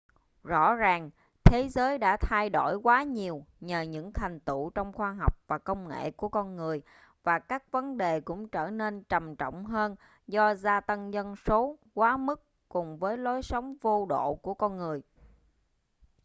[0.43, 1.09] rõ ràng
[1.43, 5.57] thế giới đã thay đổi quá nhiều nhờ những thành tựu trong khoa học và
[5.57, 6.81] công nghệ của con người
[7.23, 9.95] và các vấn đề cũng trở nên trầm trọng hơn
[10.27, 14.77] do gia tăng dân số quá mức cùng với lối sống vô độ của con
[14.77, 15.01] người